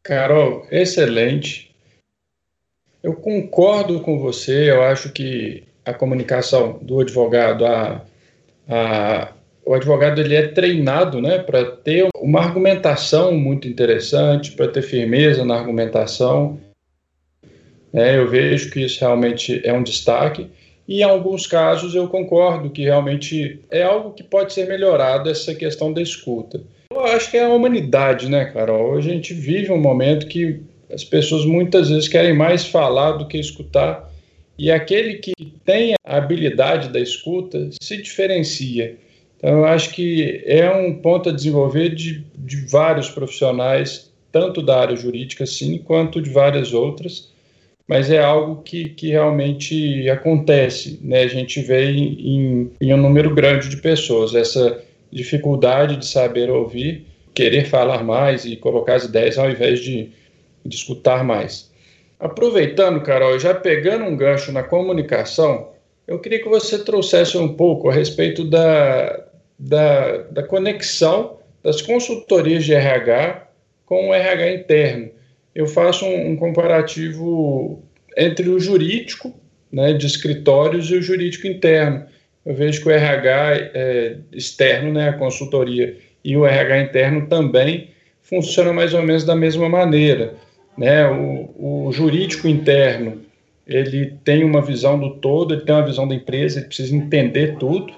Carol, 0.02 0.66
excelente. 0.70 1.74
Eu 3.06 3.14
concordo 3.14 4.00
com 4.00 4.18
você, 4.18 4.68
eu 4.68 4.82
acho 4.82 5.12
que 5.12 5.62
a 5.84 5.94
comunicação 5.94 6.80
do 6.82 6.98
advogado, 6.98 7.64
a, 7.64 8.04
a, 8.68 9.32
o 9.64 9.74
advogado 9.74 10.20
ele 10.20 10.34
é 10.34 10.48
treinado 10.48 11.22
né, 11.22 11.38
para 11.38 11.64
ter 11.66 12.08
uma 12.18 12.40
argumentação 12.40 13.30
muito 13.30 13.68
interessante, 13.68 14.50
para 14.50 14.66
ter 14.66 14.82
firmeza 14.82 15.44
na 15.44 15.54
argumentação. 15.54 16.58
É, 17.92 18.18
eu 18.18 18.28
vejo 18.28 18.72
que 18.72 18.80
isso 18.80 18.98
realmente 18.98 19.60
é 19.64 19.72
um 19.72 19.84
destaque. 19.84 20.50
E 20.88 20.98
em 20.98 21.04
alguns 21.04 21.46
casos 21.46 21.94
eu 21.94 22.08
concordo 22.08 22.70
que 22.70 22.82
realmente 22.82 23.60
é 23.70 23.84
algo 23.84 24.14
que 24.14 24.24
pode 24.24 24.52
ser 24.52 24.66
melhorado, 24.66 25.30
essa 25.30 25.54
questão 25.54 25.92
da 25.92 26.02
escuta. 26.02 26.60
Eu 26.90 27.04
acho 27.04 27.30
que 27.30 27.36
é 27.36 27.44
a 27.44 27.50
humanidade, 27.50 28.28
né, 28.28 28.46
Carol? 28.46 28.94
Hoje 28.94 29.12
a 29.12 29.14
gente 29.14 29.32
vive 29.32 29.70
um 29.70 29.80
momento 29.80 30.26
que 30.26 30.60
as 30.92 31.04
pessoas 31.04 31.44
muitas 31.44 31.88
vezes 31.88 32.08
querem 32.08 32.34
mais 32.34 32.66
falar 32.66 33.12
do 33.12 33.26
que 33.26 33.38
escutar, 33.38 34.10
e 34.58 34.70
aquele 34.70 35.14
que 35.14 35.32
tem 35.64 35.94
a 36.04 36.16
habilidade 36.16 36.88
da 36.88 36.98
escuta 36.98 37.68
se 37.80 37.96
diferencia. 38.00 38.96
Então, 39.36 39.50
eu 39.50 39.64
acho 39.66 39.90
que 39.90 40.42
é 40.46 40.70
um 40.70 40.94
ponto 40.94 41.28
a 41.28 41.32
desenvolver 41.32 41.94
de, 41.94 42.24
de 42.34 42.66
vários 42.66 43.10
profissionais, 43.10 44.10
tanto 44.32 44.62
da 44.62 44.80
área 44.80 44.96
jurídica, 44.96 45.44
sim, 45.44 45.78
quanto 45.78 46.22
de 46.22 46.30
várias 46.30 46.72
outras, 46.72 47.30
mas 47.86 48.10
é 48.10 48.18
algo 48.18 48.62
que, 48.62 48.88
que 48.90 49.10
realmente 49.10 50.08
acontece. 50.08 50.98
Né? 51.02 51.22
A 51.22 51.28
gente 51.28 51.60
vê 51.60 51.90
em, 51.90 52.72
em 52.80 52.94
um 52.94 52.96
número 52.96 53.34
grande 53.34 53.68
de 53.68 53.76
pessoas 53.76 54.34
essa 54.34 54.82
dificuldade 55.12 55.96
de 55.96 56.06
saber 56.06 56.50
ouvir, 56.50 57.06
querer 57.32 57.66
falar 57.66 58.02
mais 58.02 58.44
e 58.44 58.56
colocar 58.56 58.94
as 58.94 59.04
ideias 59.04 59.38
ao 59.38 59.50
invés 59.50 59.80
de 59.80 60.10
de 60.68 60.76
escutar 60.76 61.24
mais. 61.24 61.70
Aproveitando, 62.18 63.02
Carol, 63.02 63.38
já 63.38 63.54
pegando 63.54 64.04
um 64.04 64.16
gancho 64.16 64.50
na 64.52 64.62
comunicação, 64.62 65.70
eu 66.06 66.18
queria 66.18 66.42
que 66.42 66.48
você 66.48 66.78
trouxesse 66.78 67.36
um 67.36 67.54
pouco 67.54 67.90
a 67.90 67.92
respeito 67.92 68.44
da, 68.44 69.24
da, 69.58 70.18
da 70.30 70.42
conexão 70.42 71.38
das 71.62 71.82
consultorias 71.82 72.64
de 72.64 72.72
RH 72.72 73.48
com 73.84 74.08
o 74.08 74.14
RH 74.14 74.52
interno. 74.54 75.10
Eu 75.54 75.66
faço 75.66 76.04
um, 76.04 76.30
um 76.30 76.36
comparativo 76.36 77.82
entre 78.16 78.48
o 78.48 78.58
jurídico, 78.58 79.34
né, 79.70 79.92
de 79.92 80.06
escritórios, 80.06 80.90
e 80.90 80.96
o 80.96 81.02
jurídico 81.02 81.46
interno. 81.46 82.06
Eu 82.44 82.54
vejo 82.54 82.82
que 82.82 82.88
o 82.88 82.92
RH 82.92 83.70
é, 83.74 84.16
externo, 84.32 84.92
né, 84.92 85.08
a 85.08 85.12
consultoria, 85.12 85.96
e 86.24 86.36
o 86.36 86.46
RH 86.46 86.80
interno 86.82 87.26
também 87.26 87.90
funciona 88.22 88.72
mais 88.72 88.94
ou 88.94 89.02
menos 89.02 89.24
da 89.24 89.34
mesma 89.34 89.68
maneira. 89.68 90.34
Né? 90.76 91.06
O, 91.08 91.86
o 91.86 91.92
jurídico 91.92 92.46
interno 92.46 93.26
ele 93.66 94.14
tem 94.24 94.44
uma 94.44 94.62
visão 94.62 94.98
do 94.98 95.16
todo, 95.16 95.54
ele 95.54 95.64
tem 95.64 95.74
uma 95.74 95.84
visão 95.84 96.06
da 96.06 96.14
empresa, 96.14 96.60
ele 96.60 96.68
precisa 96.68 96.94
entender 96.94 97.56
tudo, 97.58 97.92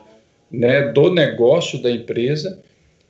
né, 0.50 0.92
do 0.92 1.12
negócio 1.12 1.80
da 1.82 1.90
empresa. 1.90 2.58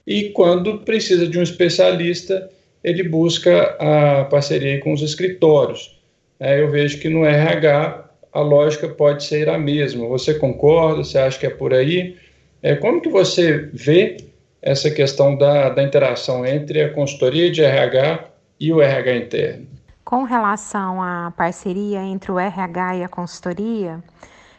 E 0.04 0.30
quando 0.30 0.78
precisa 0.78 1.28
de 1.28 1.38
um 1.38 1.42
especialista, 1.42 2.50
ele 2.82 3.04
busca 3.04 3.76
a 3.78 4.24
parceria 4.24 4.80
com 4.80 4.92
os 4.92 5.02
escritórios. 5.02 6.00
É, 6.40 6.60
eu 6.60 6.70
vejo 6.70 6.98
que 6.98 7.08
no 7.08 7.24
RH 7.24 8.08
a 8.32 8.40
lógica 8.40 8.88
pode 8.88 9.24
ser 9.24 9.48
a 9.48 9.58
mesma. 9.58 10.06
Você 10.08 10.34
concorda? 10.34 11.04
Você 11.04 11.18
acha 11.18 11.38
que 11.38 11.46
é 11.46 11.50
por 11.50 11.72
aí? 11.72 12.16
É, 12.62 12.74
como 12.74 13.00
que 13.00 13.08
você 13.08 13.68
vê 13.72 14.16
essa 14.60 14.90
questão 14.90 15.36
da, 15.36 15.68
da 15.68 15.82
interação 15.82 16.44
entre 16.44 16.82
a 16.82 16.90
consultoria 16.90 17.50
de 17.50 17.62
RH 17.62 18.24
e 18.58 18.72
o 18.72 18.80
RH 18.80 19.16
interno? 19.16 19.66
Com 20.04 20.24
relação 20.24 21.02
à 21.02 21.30
parceria 21.36 22.00
entre 22.02 22.32
o 22.32 22.38
RH 22.38 22.96
e 22.96 23.04
a 23.04 23.08
consultoria, 23.08 24.02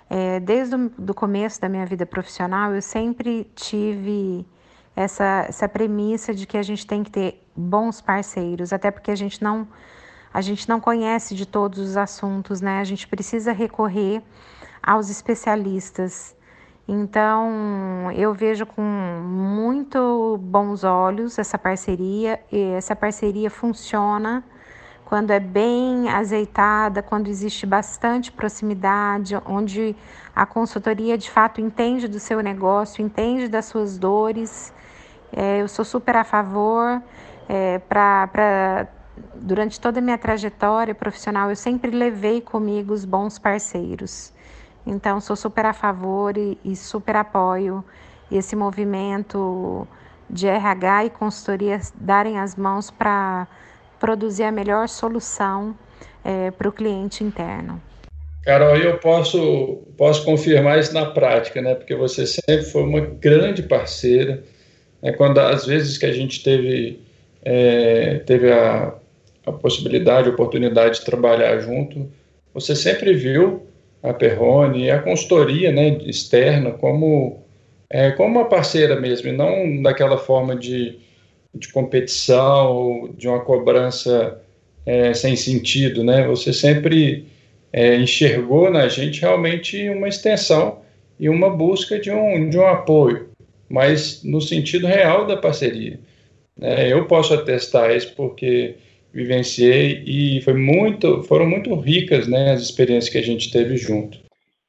é, 0.10 0.40
desde 0.40 0.76
o 0.76 1.14
começo 1.14 1.60
da 1.62 1.70
minha 1.70 1.86
vida 1.86 2.06
profissional, 2.06 2.74
eu 2.74 2.82
sempre 2.82 3.50
tive 3.56 4.46
essa, 4.96 5.46
essa 5.48 5.68
premissa 5.68 6.34
de 6.34 6.46
que 6.46 6.58
a 6.58 6.64
gente 6.64 6.86
tem 6.86 7.04
que 7.04 7.12
ter 7.12 7.44
bons 7.56 8.02
parceiros, 8.02 8.74
até 8.74 8.92
porque 8.92 9.12
a 9.12 9.16
gente 9.16 9.42
não 9.44 9.68
a 10.32 10.42
gente 10.42 10.70
não 10.70 10.80
conhece 10.80 11.34
de 11.34 11.44
todos 11.44 11.80
os 11.80 11.98
assuntos, 11.98 12.62
né? 12.62 12.80
A 12.80 12.84
gente 12.84 13.08
precisa 13.08 13.52
recorrer 13.52 14.22
aos 14.82 15.10
especialistas. 15.10 16.36
Então, 16.92 18.12
eu 18.16 18.34
vejo 18.34 18.66
com 18.66 18.82
muito 18.82 20.40
bons 20.42 20.84
olhos 20.84 21.38
essa 21.38 21.56
parceria, 21.56 22.40
e 22.52 22.60
essa 22.72 22.96
parceria 22.96 23.48
funciona 23.52 24.44
quando 25.06 25.30
é 25.30 25.40
bem 25.40 26.10
azeitada, 26.10 27.04
quando 27.04 27.28
existe 27.28 27.68
bastante 27.68 28.32
proximidade, 28.32 29.40
onde 29.46 29.96
a 30.36 30.48
consultoria 30.48 31.16
de 31.16 31.30
fato 31.30 31.62
entende 31.62 32.08
do 32.08 32.20
seu 32.20 32.42
negócio, 32.42 33.06
entende 33.06 33.48
das 33.48 33.66
suas 33.66 34.00
dores. 34.00 34.74
É, 35.32 35.62
eu 35.62 35.68
sou 35.68 35.86
super 35.86 36.16
a 36.16 36.24
favor 36.24 37.04
é, 37.48 37.78
para 37.78 38.88
durante 39.36 39.80
toda 39.80 40.00
a 40.00 40.02
minha 40.02 40.18
trajetória 40.18 40.96
profissional, 40.96 41.52
eu 41.52 41.56
sempre 41.56 41.92
levei 41.92 42.42
comigo 42.42 42.94
os 42.94 43.06
bons 43.06 43.38
parceiros. 43.38 44.34
Então, 44.90 45.22
sou 45.22 45.36
super 45.36 45.68
a 45.68 45.74
favor 45.74 46.36
e, 46.36 46.58
e 46.66 46.76
super 46.76 47.16
apoio 47.16 47.84
esse 48.32 48.56
movimento 48.56 49.88
de 50.28 50.48
RH 50.48 51.06
e 51.06 51.10
consultoria 51.12 51.80
darem 51.96 52.40
as 52.40 52.56
mãos 52.56 52.90
para 52.90 53.48
produzir 54.00 54.44
a 54.44 54.52
melhor 54.52 54.90
solução 54.90 55.76
é, 56.24 56.50
para 56.50 56.68
o 56.68 56.72
cliente 56.72 57.24
interno. 57.24 57.82
Carol, 58.44 58.76
eu 58.78 58.98
posso, 58.98 59.84
posso 59.96 60.26
confirmar 60.26 60.80
isso 60.80 60.94
na 60.94 61.06
prática, 61.06 61.62
né? 61.62 61.76
Porque 61.76 61.96
você 61.96 62.26
sempre 62.26 62.64
foi 62.64 62.84
uma 62.84 63.02
grande 63.02 63.62
parceira. 63.62 64.44
Né? 65.04 65.12
Quando 65.12 65.40
às 65.40 65.68
vezes 65.68 66.00
que 66.00 66.06
a 66.06 66.14
gente 66.14 66.42
teve, 66.42 67.00
é, 67.44 68.20
teve 68.26 68.52
a, 68.52 68.96
a 69.46 69.52
possibilidade, 69.52 70.30
a 70.30 70.32
oportunidade 70.32 71.00
de 71.00 71.06
trabalhar 71.06 71.60
junto, 71.60 72.10
você 72.54 72.76
sempre 72.76 73.14
viu 73.14 73.69
a 74.02 74.14
Perrone 74.14 74.90
a 74.90 75.00
consultoria 75.00 75.72
né, 75.72 75.98
externa 76.06 76.72
como, 76.72 77.44
é, 77.90 78.12
como 78.12 78.40
uma 78.40 78.46
parceira 78.46 79.00
mesmo, 79.00 79.30
e 79.30 79.32
não 79.32 79.82
daquela 79.82 80.18
forma 80.18 80.56
de, 80.56 81.00
de 81.54 81.68
competição, 81.70 83.10
de 83.18 83.28
uma 83.28 83.42
cobrança 83.42 84.42
é, 84.86 85.14
sem 85.14 85.36
sentido. 85.36 86.04
Né? 86.04 86.26
Você 86.28 86.54
sempre 86.54 87.26
é, 87.72 87.96
enxergou 87.96 88.72
na 88.72 88.88
gente 88.88 89.22
realmente 89.22 89.90
uma 89.90 90.08
extensão 90.08 90.80
e 91.20 91.30
uma 91.30 91.50
busca 91.50 92.00
de 92.00 92.10
um, 92.10 92.50
de 92.50 92.58
um 92.58 92.66
apoio, 92.66 93.30
mas 93.68 94.24
no 94.24 94.42
sentido 94.42 94.88
real 94.88 95.28
da 95.28 95.36
parceria. 95.36 96.00
É, 96.62 96.92
eu 96.92 97.06
posso 97.06 97.34
atestar 97.34 97.96
isso 97.96 98.14
porque 98.16 98.76
vivenciei 99.14 100.04
e 100.06 100.42
foi 100.42 100.54
muito, 100.54 101.24
foram 101.24 101.48
muito 101.48 101.74
ricas 101.76 102.28
né, 102.28 102.52
as 102.52 102.62
experiências 102.62 103.12
que 103.12 103.18
a 103.18 103.24
gente 103.24 103.52
teve 103.52 103.78
junto. 103.78 104.20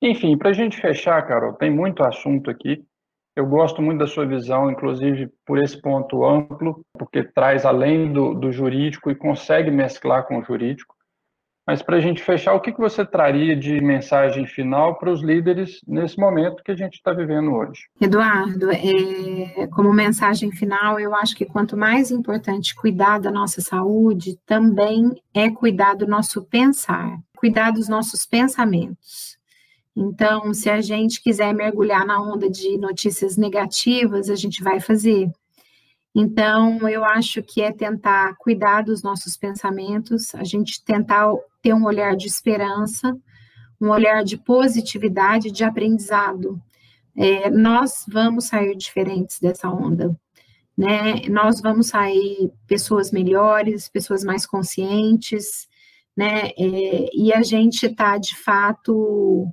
Enfim, 0.03 0.37
para 0.37 0.51
a 0.51 0.53
gente 0.55 0.81
fechar, 0.81 1.21
Carol, 1.27 1.53
tem 1.53 1.71
muito 1.71 2.03
assunto 2.03 2.51
aqui. 2.51 2.83
Eu 3.37 3.47
gosto 3.47 3.81
muito 3.81 4.01
da 4.01 4.07
sua 4.07 4.27
visão, 4.27 4.71
inclusive 4.71 5.29
por 5.47 5.63
esse 5.63 5.81
ponto 5.81 6.25
amplo, 6.25 6.81
porque 6.99 7.23
traz 7.23 7.65
além 7.65 8.13
do, 8.13 8.35
do 8.35 8.51
jurídico 8.51 9.11
e 9.11 9.15
consegue 9.15 9.71
mesclar 9.71 10.27
com 10.27 10.39
o 10.39 10.45
jurídico. 10.45 10.95
Mas 11.67 11.83
para 11.83 11.97
a 11.97 12.01
gente 12.01 12.23
fechar, 12.23 12.55
o 12.55 12.61
que, 12.61 12.73
que 12.73 12.81
você 12.81 13.05
traria 13.05 13.55
de 13.55 13.81
mensagem 13.81 14.47
final 14.47 14.99
para 14.99 15.13
os 15.13 15.23
líderes 15.23 15.81
nesse 15.87 16.19
momento 16.19 16.65
que 16.65 16.73
a 16.73 16.77
gente 16.77 16.95
está 16.95 17.13
vivendo 17.13 17.53
hoje? 17.53 17.83
Eduardo, 18.01 18.71
é, 18.73 19.67
como 19.69 19.93
mensagem 19.93 20.51
final, 20.51 20.99
eu 20.99 21.15
acho 21.15 21.37
que 21.37 21.45
quanto 21.45 21.77
mais 21.77 22.11
importante 22.11 22.75
cuidar 22.75 23.21
da 23.21 23.31
nossa 23.31 23.61
saúde, 23.61 24.39
também 24.47 25.15
é 25.35 25.51
cuidar 25.51 25.95
do 25.95 26.07
nosso 26.07 26.43
pensar, 26.45 27.19
cuidar 27.37 27.71
dos 27.71 27.89
nossos 27.89 28.27
pensamentos. 28.27 29.39
Então, 29.95 30.55
se 30.55 30.71
a 30.71 30.81
gente 30.81 31.23
quiser 31.23 31.53
mergulhar 31.53 32.07
na 32.07 32.21
onda 32.21 32.49
de 32.49 32.79
notícias 32.79 33.37
negativas, 33.37 34.31
a 34.31 34.35
gente 34.35 34.63
vai 34.63 34.81
fazer. 34.81 35.31
Então, 36.15 36.89
eu 36.89 37.05
acho 37.05 37.43
que 37.43 37.63
é 37.63 37.71
tentar 37.71 38.35
cuidar 38.37 38.83
dos 38.83 39.03
nossos 39.03 39.37
pensamentos, 39.37 40.35
a 40.35 40.43
gente 40.43 40.83
tentar 40.85 41.33
ter 41.63 41.75
um 41.75 41.85
olhar 41.85 42.17
de 42.17 42.27
esperança, 42.27 43.17
um 43.81 43.89
olhar 43.89 44.23
de 44.25 44.37
positividade, 44.37 45.51
de 45.51 45.65
aprendizado. 45.65 46.61
É, 47.17 47.51
nós 47.51 48.05
vamos 48.09 48.47
sair 48.47 48.77
diferentes 48.77 49.39
dessa 49.41 49.69
onda, 49.69 50.17
né? 50.77 51.29
Nós 51.29 51.61
vamos 51.61 51.89
sair 51.89 52.51
pessoas 52.67 53.11
melhores, 53.11 53.89
pessoas 53.89 54.25
mais 54.25 54.47
conscientes, 54.47 55.69
né? 56.17 56.51
É, 56.59 57.09
e 57.15 57.33
a 57.33 57.43
gente 57.43 57.87
está, 57.87 58.19
de 58.19 58.37
fato, 58.37 59.47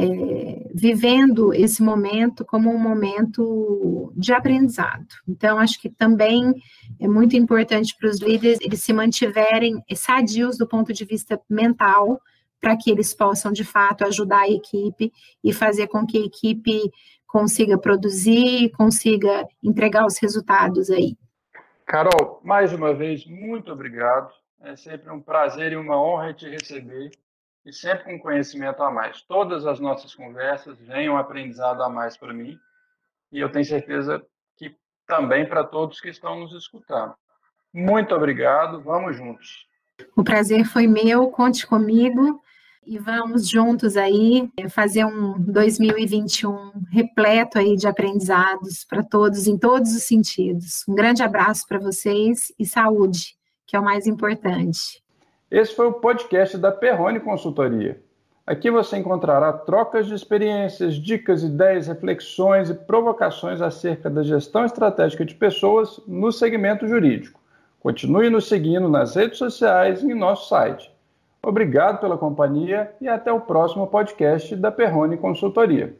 é, 0.00 0.70
vivendo 0.72 1.52
esse 1.52 1.82
momento 1.82 2.44
como 2.44 2.70
um 2.70 2.78
momento 2.78 4.12
de 4.14 4.32
aprendizado. 4.32 5.08
Então, 5.26 5.58
acho 5.58 5.80
que 5.80 5.90
também 5.90 6.54
é 7.00 7.08
muito 7.08 7.36
importante 7.36 7.96
para 7.98 8.08
os 8.08 8.20
líderes 8.20 8.60
eles 8.60 8.80
se 8.80 8.92
mantiverem 8.92 9.82
sadios 9.96 10.56
do 10.56 10.68
ponto 10.68 10.92
de 10.92 11.04
vista 11.04 11.40
mental, 11.50 12.20
para 12.60 12.76
que 12.76 12.92
eles 12.92 13.12
possam, 13.12 13.50
de 13.50 13.64
fato, 13.64 14.04
ajudar 14.04 14.42
a 14.42 14.48
equipe 14.48 15.12
e 15.42 15.52
fazer 15.52 15.88
com 15.88 16.06
que 16.06 16.18
a 16.18 16.24
equipe 16.24 16.80
consiga 17.26 17.76
produzir, 17.76 18.70
consiga 18.70 19.46
entregar 19.62 20.06
os 20.06 20.16
resultados 20.18 20.90
aí. 20.90 21.16
Carol, 21.84 22.40
mais 22.44 22.72
uma 22.72 22.94
vez, 22.94 23.26
muito 23.26 23.72
obrigado. 23.72 24.30
É 24.60 24.76
sempre 24.76 25.10
um 25.10 25.20
prazer 25.20 25.72
e 25.72 25.76
uma 25.76 26.00
honra 26.00 26.32
te 26.32 26.48
receber 26.48 27.10
e 27.68 27.72
sempre 27.72 28.04
com 28.04 28.18
conhecimento 28.18 28.82
a 28.82 28.90
mais. 28.90 29.20
Todas 29.20 29.66
as 29.66 29.78
nossas 29.78 30.14
conversas 30.14 30.78
vêm 30.78 31.10
um 31.10 31.18
aprendizado 31.18 31.82
a 31.82 31.88
mais 31.88 32.16
para 32.16 32.32
mim 32.32 32.58
e 33.30 33.38
eu 33.38 33.52
tenho 33.52 33.64
certeza 33.66 34.24
que 34.56 34.74
também 35.06 35.46
para 35.46 35.62
todos 35.62 36.00
que 36.00 36.08
estão 36.08 36.40
nos 36.40 36.54
escutando. 36.54 37.14
Muito 37.72 38.14
obrigado, 38.14 38.80
vamos 38.80 39.16
juntos. 39.16 39.66
O 40.16 40.24
prazer 40.24 40.64
foi 40.64 40.86
meu, 40.86 41.28
conte 41.28 41.66
comigo 41.66 42.42
e 42.86 42.98
vamos 42.98 43.46
juntos 43.46 43.98
aí 43.98 44.50
fazer 44.70 45.04
um 45.04 45.38
2021 45.38 46.72
repleto 46.90 47.58
aí 47.58 47.76
de 47.76 47.86
aprendizados 47.86 48.82
para 48.82 49.02
todos 49.02 49.46
em 49.46 49.58
todos 49.58 49.94
os 49.94 50.04
sentidos. 50.04 50.84
Um 50.88 50.94
grande 50.94 51.22
abraço 51.22 51.66
para 51.68 51.78
vocês 51.78 52.50
e 52.58 52.64
saúde, 52.64 53.36
que 53.66 53.76
é 53.76 53.78
o 53.78 53.84
mais 53.84 54.06
importante. 54.06 55.02
Esse 55.50 55.74
foi 55.74 55.86
o 55.86 55.94
podcast 55.94 56.58
da 56.58 56.70
Perrone 56.70 57.20
Consultoria. 57.20 57.98
Aqui 58.46 58.70
você 58.70 58.98
encontrará 58.98 59.50
trocas 59.50 60.06
de 60.06 60.14
experiências, 60.14 60.94
dicas, 60.94 61.42
ideias, 61.42 61.86
reflexões 61.86 62.68
e 62.68 62.74
provocações 62.74 63.62
acerca 63.62 64.10
da 64.10 64.22
gestão 64.22 64.66
estratégica 64.66 65.24
de 65.24 65.34
pessoas 65.34 66.00
no 66.06 66.30
segmento 66.30 66.86
jurídico. 66.86 67.40
Continue 67.80 68.28
nos 68.28 68.46
seguindo 68.46 68.90
nas 68.90 69.14
redes 69.16 69.38
sociais 69.38 70.02
e 70.02 70.12
em 70.12 70.14
nosso 70.14 70.50
site. 70.50 70.90
Obrigado 71.42 71.98
pela 71.98 72.18
companhia 72.18 72.92
e 73.00 73.08
até 73.08 73.32
o 73.32 73.40
próximo 73.40 73.86
podcast 73.86 74.54
da 74.54 74.70
Perrone 74.70 75.16
Consultoria. 75.16 75.96